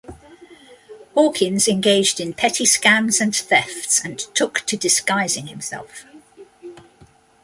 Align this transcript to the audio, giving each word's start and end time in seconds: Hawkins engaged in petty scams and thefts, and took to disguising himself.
Hawkins 1.13 1.67
engaged 1.67 2.19
in 2.19 2.33
petty 2.33 2.63
scams 2.63 3.21
and 3.21 3.35
thefts, 3.35 4.03
and 4.03 4.17
took 4.33 4.61
to 4.61 4.75
disguising 4.75 5.45
himself. 5.45 6.07